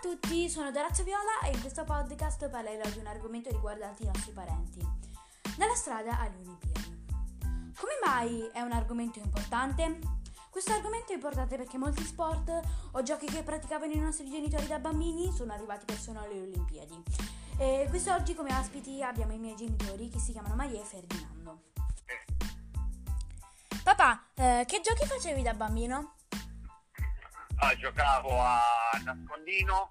[0.00, 4.32] tutti, sono Dorazio Viola e in questo podcast parlerò di un argomento riguardante i nostri
[4.32, 4.80] parenti.
[5.56, 7.04] Nella strada alle Olimpiadi.
[7.76, 9.98] Come mai è un argomento importante?
[10.50, 12.50] Questo argomento è importante perché molti sport
[12.92, 17.02] o giochi che praticavano i nostri genitori da bambini sono arrivati persino alle Olimpiadi.
[17.58, 21.62] E quest'oggi come ospiti abbiamo i miei genitori che si chiamano Maria e Ferdinando.
[23.82, 26.14] Papà, eh, che giochi facevi da bambino?
[27.58, 28.60] Ah, giocavo a
[29.04, 29.90] nascondino,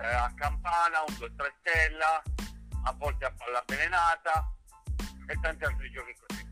[0.00, 2.22] eh, a campana, un 2-3 stella,
[2.84, 4.52] a volte a palla avvelenata
[5.26, 6.48] e tanti altri giochi così.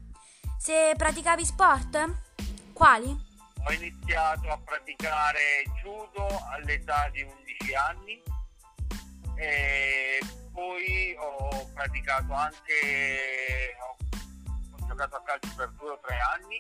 [0.59, 2.27] Se praticavi sport?
[2.73, 3.27] Quali?
[3.65, 8.23] Ho iniziato a praticare judo all'età di 11 anni
[9.37, 10.21] e
[10.53, 13.97] poi ho praticato anche, ho,
[14.73, 16.59] ho giocato a calcio per due o tre anni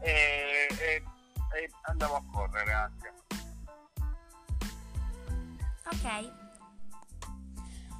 [0.00, 1.02] e, e,
[1.56, 3.23] e andavo a correre anche.
[5.86, 6.32] Ok.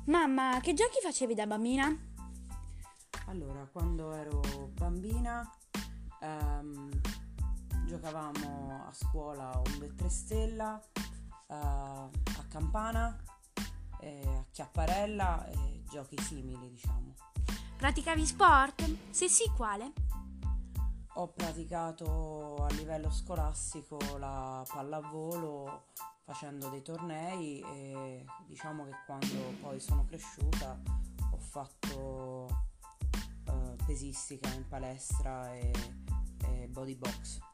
[0.06, 1.94] Mamma, che giochi facevi da bambina?
[3.26, 4.40] Allora, quando ero
[4.72, 5.50] bambina
[6.20, 7.00] ehm,
[7.86, 10.80] giocavamo a scuola a un 2-3 stella,
[11.46, 12.10] eh, a
[12.48, 13.16] campana,
[14.00, 17.14] eh, a chiapparella e giochi simili, diciamo.
[17.76, 18.96] Praticavi sport?
[19.10, 19.92] Se sì, quale?
[21.16, 25.86] Ho praticato a livello scolastico la pallavolo
[26.24, 30.80] facendo dei tornei e diciamo che quando poi sono cresciuta
[31.30, 32.48] ho fatto
[33.46, 35.70] eh, pesistica in palestra e,
[36.46, 37.53] e body box.